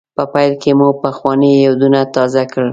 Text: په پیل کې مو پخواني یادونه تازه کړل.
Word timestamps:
په 0.15 0.23
پیل 0.33 0.51
کې 0.61 0.71
مو 0.79 0.89
پخواني 1.03 1.51
یادونه 1.65 1.99
تازه 2.15 2.43
کړل. 2.51 2.69